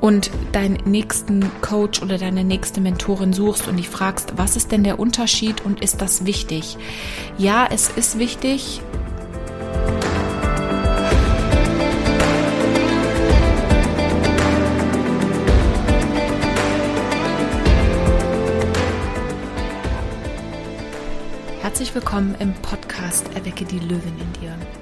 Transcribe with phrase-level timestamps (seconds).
[0.00, 4.84] und deinen nächsten Coach oder deine nächste Mentorin suchst und dich fragst, was ist denn
[4.84, 6.76] der Unterschied und ist das wichtig?
[7.38, 8.80] Ja, es ist wichtig.
[21.60, 24.79] Herzlich willkommen im Podcast Erwecke die Löwin in dir.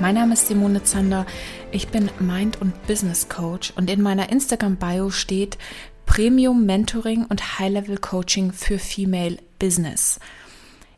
[0.00, 1.24] Mein Name ist Simone Zander.
[1.70, 5.56] Ich bin Mind- und Business Coach und in meiner Instagram-Bio steht
[6.04, 10.18] Premium Mentoring und High-Level Coaching für Female Business.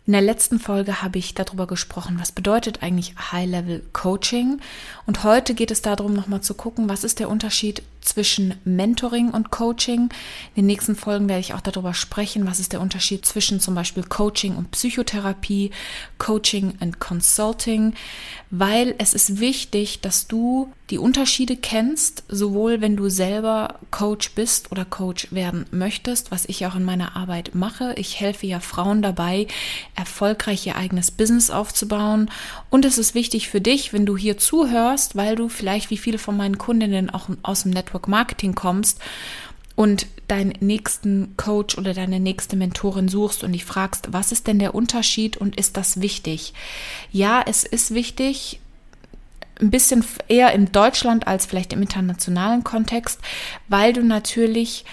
[0.07, 4.61] In der letzten Folge habe ich darüber gesprochen, was bedeutet eigentlich High-Level Coaching.
[5.05, 9.51] Und heute geht es darum, nochmal zu gucken, was ist der Unterschied zwischen Mentoring und
[9.51, 10.09] Coaching.
[10.55, 13.75] In den nächsten Folgen werde ich auch darüber sprechen, was ist der Unterschied zwischen zum
[13.75, 15.71] Beispiel Coaching und Psychotherapie,
[16.19, 17.95] Coaching und Consulting,
[18.51, 24.71] weil es ist wichtig, dass du die Unterschiede kennst, sowohl wenn du selber Coach bist
[24.71, 27.95] oder Coach werden möchtest, was ich auch in meiner Arbeit mache.
[27.97, 29.49] Ich helfe ja Frauen dabei,
[29.97, 32.31] erfolgreich ihr eigenes Business aufzubauen.
[32.71, 36.19] Und es ist wichtig für dich, wenn du hier zuhörst, weil du vielleicht wie viele
[36.19, 39.01] von meinen Kundinnen auch aus dem Network Network Marketing kommst
[39.75, 44.59] und deinen nächsten Coach oder deine nächste Mentorin suchst und dich fragst, was ist denn
[44.59, 46.53] der Unterschied und ist das wichtig?
[47.13, 48.61] Ja, es ist wichtig,
[49.61, 53.21] ein bisschen eher in Deutschland als vielleicht im internationalen Kontext,
[53.69, 54.85] weil du natürlich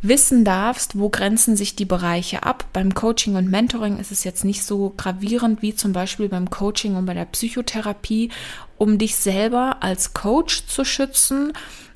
[0.00, 2.66] wissen darfst, wo grenzen sich die Bereiche ab.
[2.72, 6.94] Beim Coaching und Mentoring ist es jetzt nicht so gravierend wie zum Beispiel beim Coaching
[6.94, 8.30] und bei der Psychotherapie,
[8.76, 11.52] um dich selber als Coach zu schützen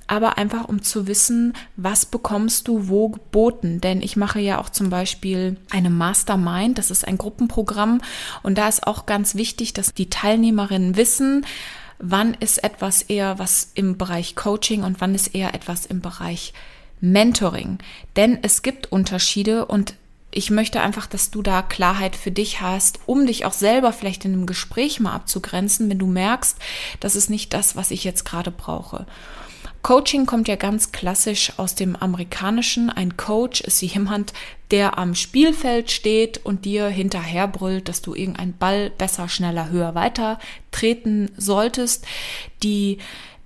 [0.06, 3.80] aber einfach um zu wissen, was bekommst du wo geboten.
[3.80, 8.00] Denn ich mache ja auch zum Beispiel eine Mastermind, das ist ein Gruppenprogramm
[8.42, 11.46] und da ist auch ganz wichtig, dass die Teilnehmerinnen wissen,
[11.98, 16.52] wann ist etwas eher was im Bereich Coaching und wann ist eher etwas im Bereich
[17.00, 17.78] Mentoring.
[18.16, 19.94] Denn es gibt Unterschiede und
[20.34, 24.24] ich möchte einfach, dass du da Klarheit für dich hast, um dich auch selber vielleicht
[24.24, 26.56] in einem Gespräch mal abzugrenzen, wenn du merkst,
[27.00, 29.06] das ist nicht das, was ich jetzt gerade brauche.
[29.82, 32.88] Coaching kommt ja ganz klassisch aus dem Amerikanischen.
[32.88, 34.32] Ein Coach ist jemand,
[34.70, 40.38] der am Spielfeld steht und dir hinterherbrüllt, dass du irgendeinen Ball besser, schneller, höher weiter
[40.70, 42.06] treten solltest.
[42.62, 42.98] Die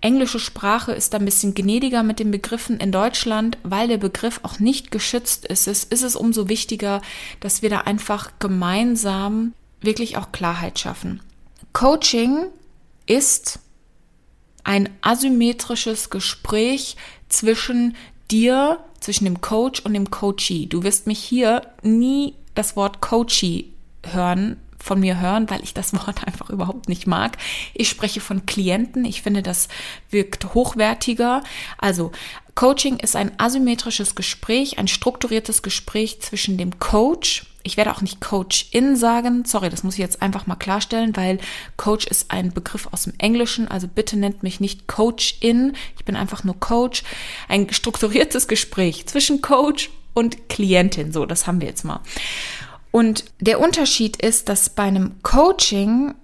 [0.02, 4.40] englische Sprache ist da ein bisschen gnädiger mit den Begriffen in Deutschland, weil der Begriff
[4.42, 5.66] auch nicht geschützt ist.
[5.66, 7.00] ist es umso wichtiger,
[7.40, 11.22] dass wir da einfach gemeinsam wirklich auch Klarheit schaffen.
[11.72, 12.46] Coaching
[13.06, 13.58] ist
[14.66, 16.96] ein asymmetrisches Gespräch
[17.28, 17.96] zwischen
[18.30, 20.66] dir, zwischen dem Coach und dem Coachee.
[20.66, 23.66] Du wirst mich hier nie das Wort Coachee
[24.04, 27.36] hören, von mir hören, weil ich das Wort einfach überhaupt nicht mag.
[27.74, 29.04] Ich spreche von Klienten.
[29.04, 29.68] Ich finde, das
[30.10, 31.42] wirkt hochwertiger.
[31.78, 32.12] Also
[32.54, 38.20] Coaching ist ein asymmetrisches Gespräch, ein strukturiertes Gespräch zwischen dem Coach ich werde auch nicht
[38.20, 39.44] Coach-in sagen.
[39.44, 41.38] Sorry, das muss ich jetzt einfach mal klarstellen, weil
[41.76, 43.66] Coach ist ein Begriff aus dem Englischen.
[43.66, 45.74] Also bitte nennt mich nicht Coach-in.
[45.98, 47.02] Ich bin einfach nur Coach.
[47.48, 51.12] Ein strukturiertes Gespräch zwischen Coach und Klientin.
[51.12, 52.00] So, das haben wir jetzt mal.
[52.96, 56.14] Und der Unterschied ist, dass bei einem Coaching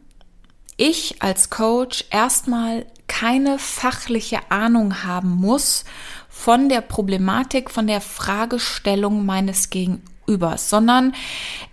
[0.78, 5.84] ich als Coach erstmal keine fachliche Ahnung haben muss
[6.30, 11.14] von der Problematik, von der Fragestellung meines Gegenübers über, sondern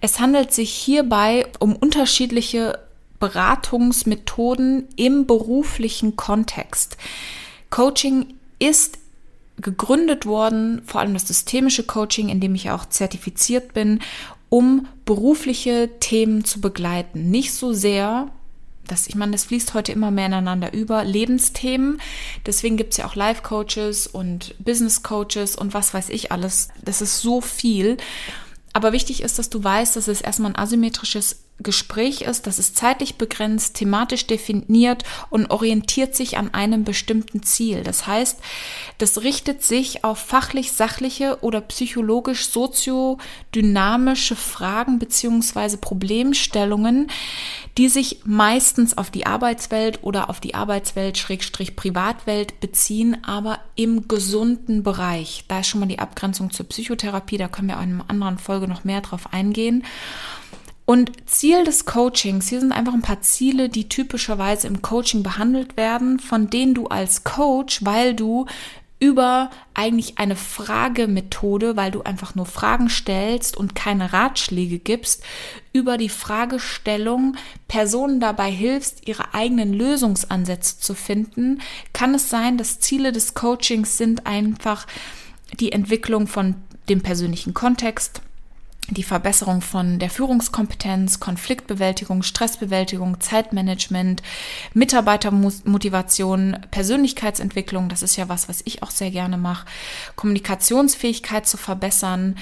[0.01, 2.79] es handelt sich hierbei um unterschiedliche
[3.19, 6.97] Beratungsmethoden im beruflichen Kontext.
[7.69, 8.97] Coaching ist
[9.57, 13.99] gegründet worden, vor allem das systemische Coaching, in dem ich auch zertifiziert bin,
[14.49, 17.29] um berufliche Themen zu begleiten.
[17.29, 18.31] Nicht so sehr
[18.89, 21.03] das, ich meine, das fließt heute immer mehr ineinander über.
[21.03, 22.01] Lebensthemen.
[22.45, 26.69] Deswegen gibt es ja auch Life-Coaches und Business-Coaches und was weiß ich alles.
[26.83, 27.97] Das ist so viel.
[28.73, 32.77] Aber wichtig ist, dass du weißt, dass es erstmal ein asymmetrisches Gespräch ist, das ist
[32.77, 37.83] zeitlich begrenzt, thematisch definiert und orientiert sich an einem bestimmten Ziel.
[37.83, 38.39] Das heißt,
[38.97, 47.07] das richtet sich auf fachlich sachliche oder psychologisch soziodynamische Fragen beziehungsweise Problemstellungen,
[47.77, 54.07] die sich meistens auf die Arbeitswelt oder auf die Arbeitswelt Schrägstrich Privatwelt beziehen, aber im
[54.07, 55.43] gesunden Bereich.
[55.47, 58.67] Da ist schon mal die Abgrenzung zur Psychotherapie, da können wir in einer anderen Folge
[58.67, 59.83] noch mehr drauf eingehen.
[60.89, 65.77] Und Ziel des Coachings, hier sind einfach ein paar Ziele, die typischerweise im Coaching behandelt
[65.77, 68.47] werden, von denen du als Coach, weil du
[68.99, 75.23] über eigentlich eine Fragemethode, weil du einfach nur Fragen stellst und keine Ratschläge gibst,
[75.73, 77.35] über die Fragestellung
[77.67, 81.61] Personen dabei hilfst, ihre eigenen Lösungsansätze zu finden,
[81.93, 84.87] kann es sein, dass Ziele des Coachings sind einfach
[85.59, 86.55] die Entwicklung von
[86.89, 88.23] dem persönlichen Kontext,
[88.91, 94.21] die Verbesserung von der Führungskompetenz, Konfliktbewältigung, Stressbewältigung, Zeitmanagement,
[94.73, 99.65] Mitarbeitermotivation, Persönlichkeitsentwicklung, das ist ja was, was ich auch sehr gerne mache,
[100.15, 102.35] Kommunikationsfähigkeit zu verbessern,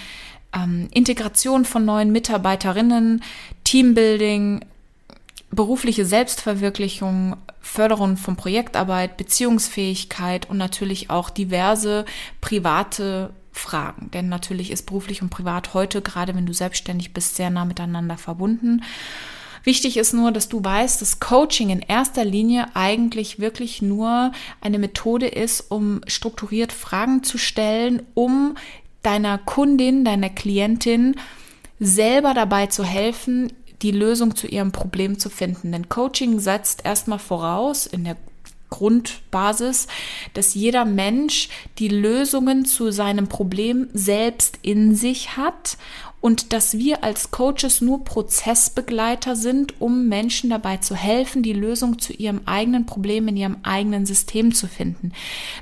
[0.56, 3.24] ähm, Integration von neuen Mitarbeiterinnen,
[3.64, 4.64] Teambuilding,
[5.52, 12.06] berufliche Selbstverwirklichung, Förderung von Projektarbeit, Beziehungsfähigkeit und natürlich auch diverse
[12.42, 14.10] private Fragen.
[14.12, 18.18] Denn natürlich ist beruflich und privat heute, gerade wenn du selbstständig bist, sehr nah miteinander
[18.18, 18.82] verbunden.
[19.64, 24.32] Wichtig ist nur, dass du weißt, dass Coaching in erster Linie eigentlich wirklich nur
[24.62, 28.56] eine Methode ist, um strukturiert Fragen zu stellen, um
[29.04, 31.16] deiner Kundin, deiner Klientin
[31.80, 33.52] selber dabei zu helfen,
[33.82, 35.72] die Lösung zu ihrem Problem zu finden.
[35.72, 38.18] Denn Coaching setzt erstmal voraus in der
[38.78, 39.88] Grundbasis,
[40.36, 45.78] dass jeder Mensch die Lösungen zu seinem Problem selbst in sich hat
[46.20, 52.00] und dass wir als Coaches nur Prozessbegleiter sind, um Menschen dabei zu helfen, die Lösung
[52.00, 55.12] zu ihrem eigenen Problem in ihrem eigenen System zu finden.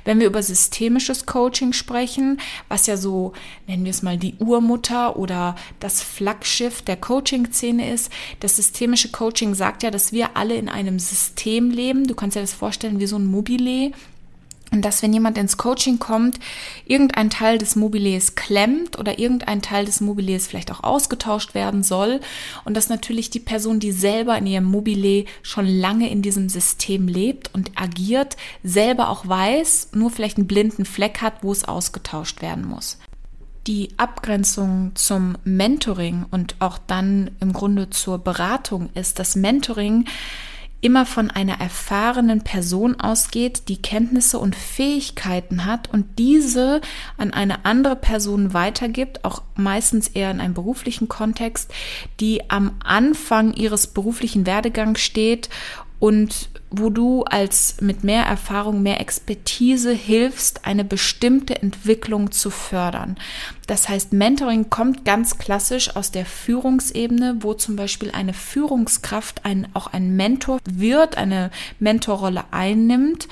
[0.04, 3.32] Wenn wir über systemisches Coaching sprechen, was ja so,
[3.66, 8.10] nennen wir es mal die Urmutter oder das Flaggschiff der Coaching-Szene ist,
[8.40, 12.06] das systemische Coaching sagt ja, dass wir alle in einem System leben.
[12.06, 13.92] Du kannst dir das vorstellen wie so ein Mobile
[14.82, 16.38] dass, wenn jemand ins Coaching kommt,
[16.84, 22.20] irgendein Teil des Mobiliers klemmt oder irgendein Teil des Mobiliers vielleicht auch ausgetauscht werden soll.
[22.64, 27.08] Und dass natürlich die Person, die selber in ihrem Mobile schon lange in diesem System
[27.08, 32.42] lebt und agiert, selber auch weiß, nur vielleicht einen blinden Fleck hat, wo es ausgetauscht
[32.42, 32.98] werden muss.
[33.66, 40.04] Die Abgrenzung zum Mentoring und auch dann im Grunde zur Beratung ist, dass Mentoring
[40.80, 46.80] immer von einer erfahrenen Person ausgeht, die Kenntnisse und Fähigkeiten hat und diese
[47.16, 51.72] an eine andere Person weitergibt, auch meistens eher in einem beruflichen Kontext,
[52.20, 55.48] die am Anfang ihres beruflichen Werdegangs steht
[55.98, 63.16] und wo du als mit mehr Erfahrung, mehr Expertise hilfst, eine bestimmte Entwicklung zu fördern.
[63.66, 69.68] Das heißt, Mentoring kommt ganz klassisch aus der Führungsebene, wo zum Beispiel eine Führungskraft ein,
[69.74, 73.28] auch ein Mentor wird, eine Mentorrolle einnimmt,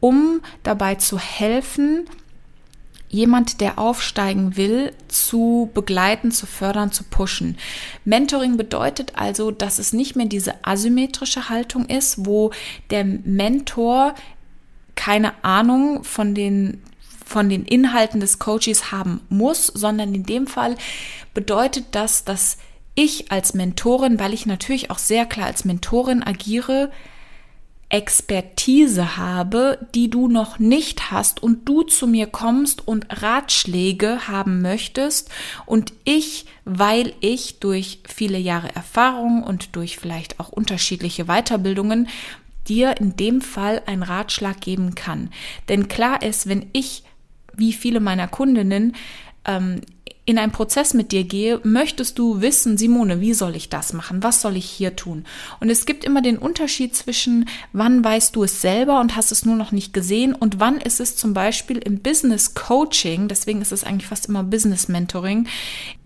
[0.00, 2.06] um dabei zu helfen,
[3.12, 7.56] jemand, der aufsteigen will, zu begleiten, zu fördern, zu pushen.
[8.04, 12.50] Mentoring bedeutet also, dass es nicht mehr diese asymmetrische Haltung ist, wo
[12.90, 14.14] der Mentor
[14.96, 16.82] keine Ahnung von den
[17.24, 20.76] von den Inhalten des Coaches haben muss, sondern in dem Fall
[21.32, 22.58] bedeutet das, dass
[22.94, 26.90] ich als Mentorin, weil ich natürlich auch sehr klar als Mentorin agiere,
[27.92, 34.62] Expertise habe, die du noch nicht hast und du zu mir kommst und Ratschläge haben
[34.62, 35.30] möchtest
[35.66, 42.08] und ich, weil ich durch viele Jahre Erfahrung und durch vielleicht auch unterschiedliche Weiterbildungen
[42.66, 45.30] dir in dem Fall einen Ratschlag geben kann.
[45.68, 47.02] Denn klar ist, wenn ich,
[47.54, 48.96] wie viele meiner Kundinnen,
[49.44, 49.80] ähm,
[50.24, 54.22] in einen Prozess mit dir gehe, möchtest du wissen, Simone, wie soll ich das machen?
[54.22, 55.24] Was soll ich hier tun?
[55.58, 59.44] Und es gibt immer den Unterschied zwischen, wann weißt du es selber und hast es
[59.44, 63.72] nur noch nicht gesehen und wann ist es zum Beispiel im Business Coaching, deswegen ist
[63.72, 65.48] es eigentlich fast immer Business Mentoring,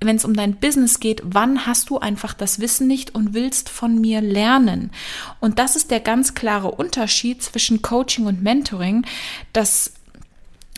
[0.00, 3.68] wenn es um dein Business geht, wann hast du einfach das Wissen nicht und willst
[3.68, 4.92] von mir lernen?
[5.40, 9.04] Und das ist der ganz klare Unterschied zwischen Coaching und Mentoring,
[9.52, 9.92] dass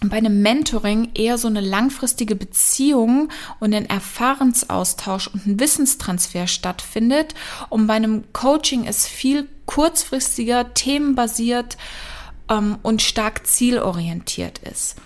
[0.05, 7.35] bei einem Mentoring eher so eine langfristige Beziehung und ein Erfahrensaustausch und ein Wissenstransfer stattfindet.
[7.69, 11.77] Und bei einem Coaching ist viel kurzfristiger, themenbasiert
[12.49, 14.97] ähm, und stark zielorientiert ist.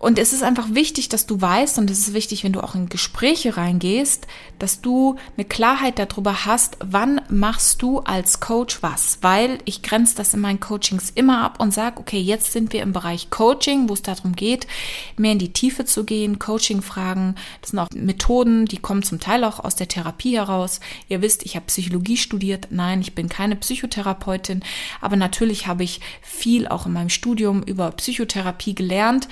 [0.00, 2.76] Und es ist einfach wichtig, dass du weißt, und es ist wichtig, wenn du auch
[2.76, 4.28] in Gespräche reingehst,
[4.60, 9.18] dass du eine Klarheit darüber hast, wann machst du als Coach was.
[9.22, 12.82] Weil ich grenze das in meinen Coachings immer ab und sage, okay, jetzt sind wir
[12.82, 14.68] im Bereich Coaching, wo es darum geht,
[15.16, 17.34] mehr in die Tiefe zu gehen, Coaching-Fragen.
[17.60, 20.78] Das sind auch Methoden, die kommen zum Teil auch aus der Therapie heraus.
[21.08, 22.68] Ihr wisst, ich habe Psychologie studiert.
[22.70, 24.62] Nein, ich bin keine Psychotherapeutin,
[25.00, 29.26] aber natürlich habe ich viel auch in meinem Studium über Psychotherapie gelernt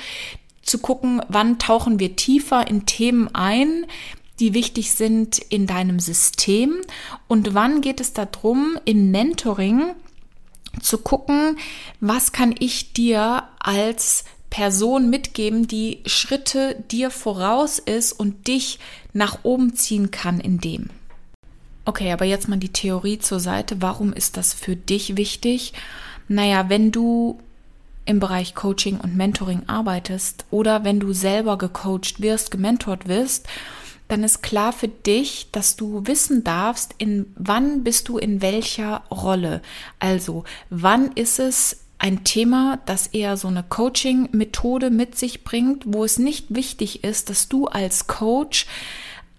[0.66, 3.86] zu gucken, wann tauchen wir tiefer in Themen ein,
[4.40, 6.76] die wichtig sind in deinem System
[7.28, 9.94] und wann geht es darum, in Mentoring
[10.80, 11.56] zu gucken,
[12.00, 18.78] was kann ich dir als Person mitgeben, die Schritte dir voraus ist und dich
[19.12, 20.90] nach oben ziehen kann in dem.
[21.84, 23.80] Okay, aber jetzt mal die Theorie zur Seite.
[23.80, 25.72] Warum ist das für dich wichtig?
[26.28, 27.38] Naja, wenn du
[28.06, 33.46] im Bereich Coaching und Mentoring arbeitest oder wenn du selber gecoacht wirst, gementort wirst,
[34.08, 39.02] dann ist klar für dich, dass du wissen darfst, in wann bist du in welcher
[39.10, 39.62] Rolle.
[39.98, 46.04] Also, wann ist es ein Thema, das eher so eine Coaching-Methode mit sich bringt, wo
[46.04, 48.66] es nicht wichtig ist, dass du als Coach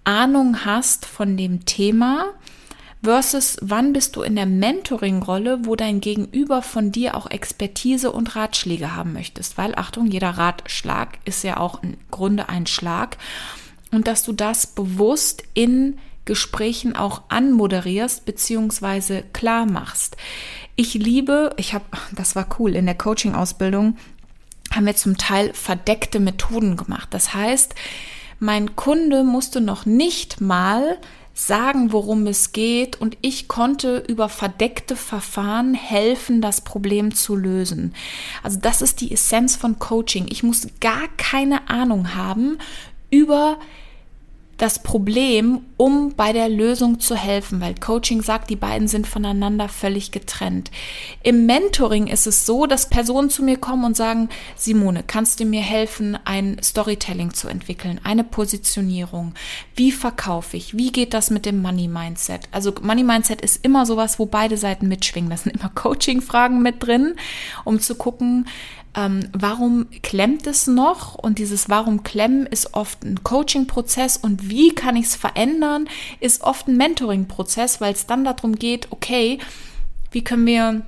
[0.03, 2.33] Ahnung hast von dem Thema,
[3.04, 8.36] versus wann bist du in der Mentoring-Rolle, wo dein Gegenüber von dir auch Expertise und
[8.36, 9.58] Ratschläge haben möchtest.
[9.58, 13.18] Weil, Achtung, jeder Ratschlag ist ja auch im Grunde ein Schlag.
[13.92, 20.18] Und dass du das bewusst in Gesprächen auch anmoderierst beziehungsweise klar machst.
[20.75, 23.98] Ich liebe, ich habe, das war cool, in der Coaching-Ausbildung
[24.72, 27.08] haben wir zum Teil verdeckte Methoden gemacht.
[27.12, 27.74] Das heißt,
[28.39, 30.98] mein Kunde musste noch nicht mal
[31.38, 37.94] sagen, worum es geht und ich konnte über verdeckte Verfahren helfen, das Problem zu lösen.
[38.41, 40.25] Also das ist die Essenz von Coaching.
[40.29, 42.58] Ich muss gar keine Ahnung haben
[43.12, 43.60] über
[44.57, 49.69] das Problem, um bei der Lösung zu helfen, weil Coaching sagt, die beiden sind voneinander
[49.69, 50.71] völlig getrennt.
[51.21, 55.45] Im Mentoring ist es so, dass Personen zu mir kommen und sagen, Simone, kannst du
[55.45, 59.35] mir helfen, ein Storytelling zu entwickeln, eine Positionierung?
[59.75, 60.75] Wie verkaufe ich?
[60.75, 62.49] Wie geht das mit dem Money Mindset?
[62.51, 65.29] Also Money Mindset ist immer sowas, wo beide Seiten mitschwingen.
[65.29, 67.13] Das sind immer Coaching-Fragen mit drin,
[67.63, 68.47] um zu gucken,
[68.98, 71.13] ähm, warum klemmt es noch?
[71.13, 75.88] Und dieses Warum klemmen ist oft ein Coaching-Prozess und wie kann ich es verändern,
[76.20, 79.38] ist oft ein Mentoring-Prozess, weil es dann darum geht, okay,
[80.12, 80.82] wie können wir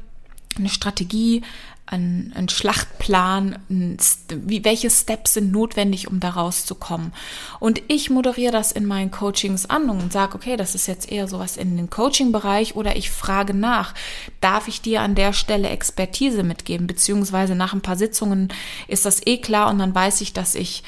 [0.57, 1.43] eine Strategie
[1.91, 3.97] ein, ein Schlachtplan, ein,
[4.29, 7.13] wie, welche Steps sind notwendig, um da rauszukommen.
[7.59, 11.27] Und ich moderiere das in meinen Coachings an und sage, okay, das ist jetzt eher
[11.27, 13.95] sowas in den Coaching-Bereich oder ich frage nach,
[14.39, 18.49] darf ich dir an der Stelle Expertise mitgeben, beziehungsweise nach ein paar Sitzungen
[18.87, 20.83] ist das eh klar und dann weiß ich, dass ich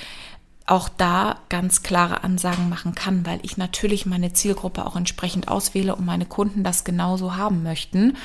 [0.67, 5.96] auch da ganz klare Ansagen machen kann, weil ich natürlich meine Zielgruppe auch entsprechend auswähle
[5.96, 8.15] und meine Kunden das genauso haben möchten.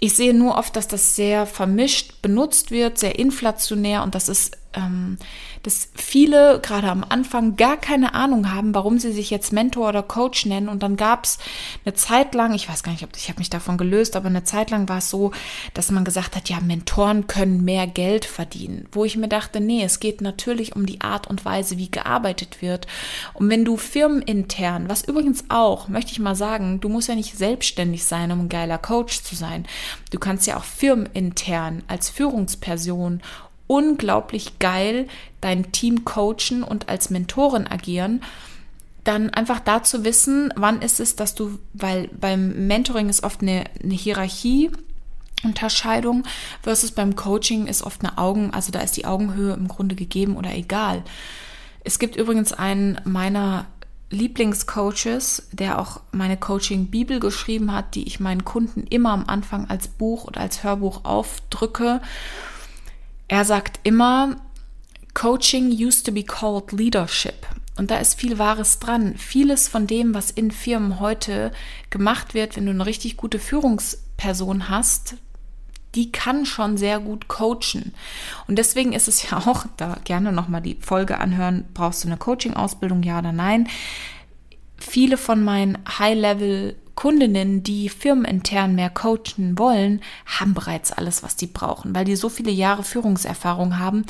[0.00, 4.56] Ich sehe nur oft, dass das sehr vermischt benutzt wird, sehr inflationär und das ist
[4.78, 5.18] ähm,
[5.62, 10.02] dass viele gerade am Anfang gar keine Ahnung haben, warum sie sich jetzt Mentor oder
[10.02, 10.68] Coach nennen.
[10.68, 11.38] Und dann gab es
[11.84, 14.44] eine Zeit lang, ich weiß gar nicht, ob ich habe mich davon gelöst, aber eine
[14.44, 15.32] Zeit lang war es so,
[15.74, 18.86] dass man gesagt hat, ja, Mentoren können mehr Geld verdienen.
[18.92, 22.62] Wo ich mir dachte, nee, es geht natürlich um die Art und Weise, wie gearbeitet
[22.62, 22.86] wird.
[23.34, 27.36] Und wenn du firmenintern, was übrigens auch, möchte ich mal sagen, du musst ja nicht
[27.36, 29.66] selbstständig sein, um ein geiler Coach zu sein.
[30.10, 33.20] Du kannst ja auch firmenintern als Führungsperson
[33.68, 35.06] unglaublich geil
[35.40, 38.22] dein Team coachen und als Mentorin agieren,
[39.04, 43.40] dann einfach da zu wissen, wann ist es, dass du, weil beim Mentoring ist oft
[43.40, 44.70] eine, eine Hierarchie,
[45.44, 46.24] Unterscheidung
[46.62, 50.36] versus beim Coaching ist oft eine Augen, also da ist die Augenhöhe im Grunde gegeben
[50.36, 51.04] oder egal.
[51.84, 53.66] Es gibt übrigens einen meiner
[54.10, 59.86] Lieblingscoaches, der auch meine Coaching-Bibel geschrieben hat, die ich meinen Kunden immer am Anfang als
[59.86, 62.00] Buch oder als Hörbuch aufdrücke.
[63.28, 64.36] Er sagt immer,
[65.14, 67.46] Coaching used to be called leadership.
[67.76, 69.16] Und da ist viel Wahres dran.
[69.16, 71.52] Vieles von dem, was in Firmen heute
[71.90, 75.16] gemacht wird, wenn du eine richtig gute Führungsperson hast,
[75.94, 77.94] die kann schon sehr gut coachen.
[78.46, 82.16] Und deswegen ist es ja auch, da gerne nochmal die Folge anhören, brauchst du eine
[82.16, 83.68] Coaching-Ausbildung, ja oder nein?
[84.78, 91.46] Viele von meinen High-Level Kundinnen, die firmenintern mehr coachen wollen, haben bereits alles, was die
[91.46, 94.04] brauchen, weil die so viele Jahre Führungserfahrung haben.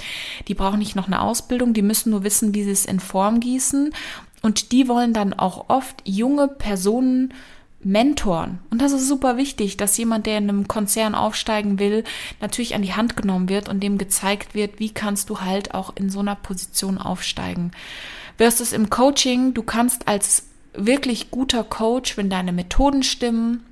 [0.48, 3.40] Die brauchen nicht noch eine Ausbildung, die müssen nur wissen, wie sie es in Form
[3.40, 3.92] gießen.
[4.40, 7.34] Und die wollen dann auch oft junge Personen
[7.80, 8.60] mentoren.
[8.70, 12.04] Und das ist super wichtig, dass jemand, der in einem Konzern aufsteigen will,
[12.40, 15.94] natürlich an die Hand genommen wird und dem gezeigt wird, wie kannst du halt auch
[15.94, 17.72] in so einer Position aufsteigen.
[18.38, 23.64] Versus im Coaching, du kannst als wirklich guter Coach, wenn deine Methoden stimmen,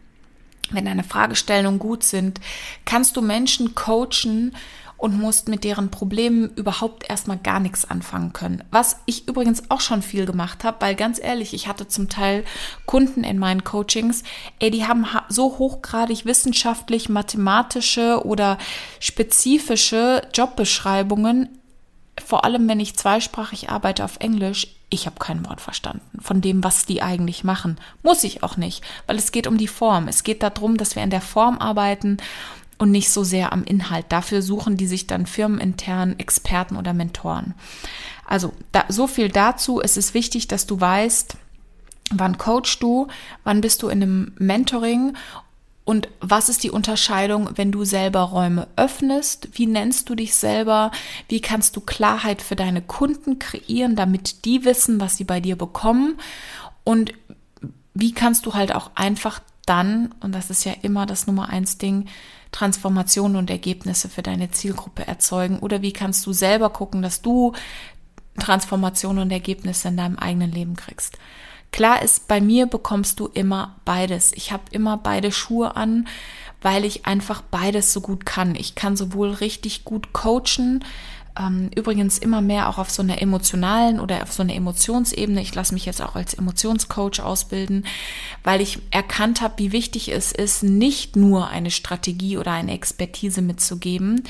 [0.71, 2.41] wenn deine Fragestellungen gut sind,
[2.85, 4.53] kannst du Menschen coachen
[4.99, 8.65] und musst mit deren Problemen überhaupt erstmal gar nichts anfangen können.
[8.71, 12.45] Was ich übrigens auch schon viel gemacht habe, weil ganz ehrlich, ich hatte zum Teil
[12.87, 14.23] Kunden in meinen Coachings,
[14.59, 18.57] ey, die haben so hochgradig wissenschaftlich, mathematische oder
[18.99, 21.51] spezifische Jobbeschreibungen,
[22.25, 26.63] vor allem wenn ich zweisprachig arbeite auf Englisch, ich habe kein Wort verstanden von dem,
[26.63, 27.79] was die eigentlich machen.
[28.03, 30.07] Muss ich auch nicht, weil es geht um die Form.
[30.09, 32.19] Es geht darum, dass wir in der Form arbeiten
[32.79, 34.07] und nicht so sehr am Inhalt.
[34.11, 37.55] Dafür suchen die sich dann firmenintern Experten oder Mentoren.
[38.27, 39.81] Also da, so viel dazu.
[39.81, 41.37] Es ist wichtig, dass du weißt,
[42.13, 43.09] wann coachst du,
[43.45, 45.17] wann bist du in einem Mentoring
[45.87, 49.51] und was ist die Unterscheidung, wenn du selber Räume öffnest?
[49.53, 50.91] Wie nennst du dich selber?
[51.29, 55.55] Wie kannst du Klarheit für deine Kunden kreieren, damit die wissen, was sie bei dir
[55.55, 56.19] bekommen?
[56.83, 57.15] Und
[57.95, 61.79] wie kannst du halt auch einfach dann, und das ist ja immer das Nummer eins
[61.79, 62.09] Ding,
[62.51, 65.61] Transformationen und Ergebnisse für deine Zielgruppe erzeugen?
[65.61, 67.53] Oder wie kannst du selber gucken, dass du
[68.41, 71.17] Transformationen und Ergebnisse in deinem eigenen Leben kriegst?
[71.77, 74.33] Klar ist, bei mir bekommst du immer beides.
[74.33, 76.09] Ich habe immer beide Schuhe an,
[76.63, 78.55] weil ich einfach beides so gut kann.
[78.55, 80.83] Ich kann sowohl richtig gut coachen,
[81.39, 85.43] ähm, übrigens immer mehr auch auf so einer emotionalen oder auf so einer Emotionsebene.
[85.43, 87.85] Ich lasse mich jetzt auch als Emotionscoach ausbilden,
[88.43, 93.43] weil ich erkannt habe, wie wichtig es ist, nicht nur eine Strategie oder eine Expertise
[93.43, 94.25] mitzugeben.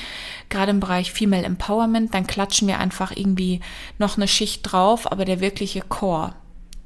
[0.49, 3.61] Gerade im Bereich Female Empowerment, dann klatschen wir einfach irgendwie
[4.01, 6.35] noch eine Schicht drauf, aber der wirkliche Core,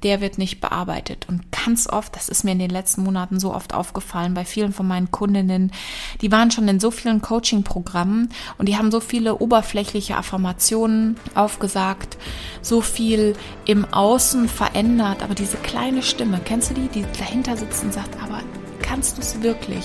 [0.03, 1.27] der wird nicht bearbeitet.
[1.29, 4.73] Und ganz oft, das ist mir in den letzten Monaten so oft aufgefallen, bei vielen
[4.73, 5.73] von meinen Kundinnen,
[6.21, 12.17] die waren schon in so vielen Coaching-Programmen und die haben so viele oberflächliche Affirmationen aufgesagt,
[12.63, 13.35] so viel
[13.67, 18.17] im Außen verändert, aber diese kleine Stimme, kennst du die, die dahinter sitzt und sagt,
[18.23, 18.41] aber
[18.83, 19.85] kannst du es wirklich?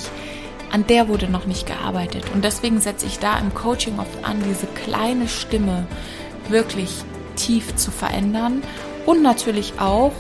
[0.72, 2.25] An der wurde noch nicht gearbeitet.
[2.34, 5.88] Und deswegen setze ich da im Coaching oft an, diese kleine Stimme
[6.50, 6.89] wirklich
[7.36, 8.62] tief zu verändern
[9.05, 10.13] und natürlich auch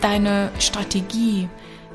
[0.00, 1.48] deine Strategie,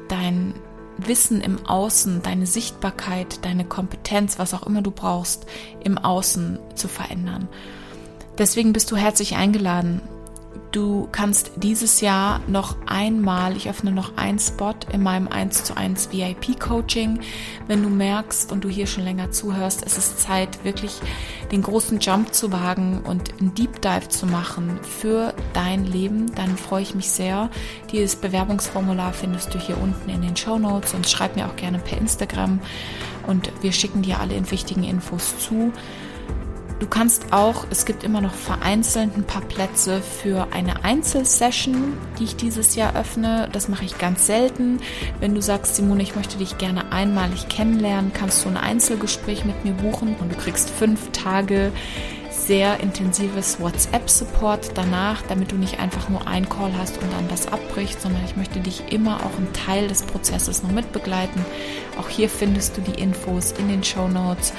[0.10, 0.54] dein
[0.98, 5.46] Wissen im Außen, deine Sichtbarkeit, deine Kompetenz, was auch immer du brauchst,
[5.84, 7.48] im Außen zu verändern.
[8.38, 10.02] Deswegen bist du herzlich eingeladen,
[10.72, 15.78] Du kannst dieses Jahr noch einmal, ich öffne noch einen Spot in meinem 1 zu
[15.78, 17.22] 1 VIP Coaching.
[17.68, 21.00] Wenn du merkst und du hier schon länger zuhörst, es ist Zeit, wirklich
[21.52, 26.58] den großen Jump zu wagen und einen Deep Dive zu machen für dein Leben, dann
[26.58, 27.50] freue ich mich sehr.
[27.92, 31.80] Dieses Bewerbungsformular findest du hier unten in den Show Notes und schreib mir auch gerne
[31.80, 32.60] per Instagram
[33.26, 35.72] und wir schicken dir alle wichtigen Infos zu.
[36.80, 42.26] Du kannst auch, es gibt immer noch vereinzelt ein paar Plätze für eine Einzelsession, die
[42.26, 43.50] ich dieses Jahr öffne.
[43.52, 44.80] Das mache ich ganz selten.
[45.20, 49.66] Wenn du sagst, Simone, ich möchte dich gerne einmalig kennenlernen, kannst du ein Einzelgespräch mit
[49.66, 51.72] mir buchen und du kriegst fünf Tage
[52.30, 57.48] sehr intensives WhatsApp-Support danach, damit du nicht einfach nur ein Call hast und dann das
[57.48, 61.44] abbricht, sondern ich möchte dich immer auch einen Teil des Prozesses noch mitbegleiten.
[62.00, 64.54] Auch hier findest du die Infos in den Show Notes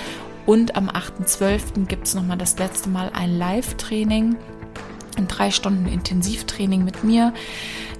[0.48, 1.84] und am 8.12.
[1.88, 4.34] gibt es nochmal das letzte Mal ein Live-Training,
[5.18, 7.34] ein drei Stunden Intensivtraining mit mir.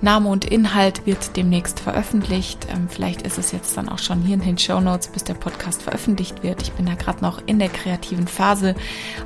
[0.00, 2.66] Name und Inhalt wird demnächst veröffentlicht.
[2.72, 5.34] Ähm, vielleicht ist es jetzt dann auch schon hier in den Show Notes, bis der
[5.34, 6.62] Podcast veröffentlicht wird.
[6.62, 8.74] Ich bin da gerade noch in der kreativen Phase.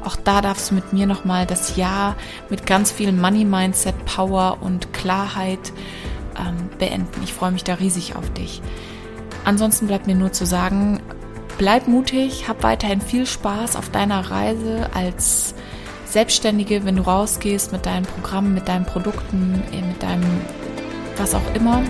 [0.05, 2.17] Auch da darfst du mit mir nochmal das Jahr
[2.51, 5.73] mit ganz viel Money Mindset, Power und Klarheit
[6.37, 7.23] ähm, beenden.
[7.23, 8.61] Ich freue mich da riesig auf dich.
[9.45, 11.01] Ansonsten bleibt mir nur zu sagen,
[11.63, 15.55] Bleib mutig, hab weiterhin viel Spaß auf deiner Reise als
[16.07, 20.41] Selbstständige, wenn du rausgehst mit deinen Programmen, mit deinen Produkten, mit deinem
[21.17, 21.85] was auch immer.